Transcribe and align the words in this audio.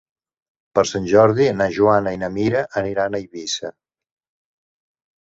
Per 0.79 0.83
Sant 0.91 1.05
Jordi 1.11 1.51
na 1.59 1.69
Joana 1.77 2.15
i 2.17 2.21
na 2.23 2.31
Mira 2.39 2.65
aniran 2.83 3.13
a 3.13 3.23
Eivissa. 3.23 3.75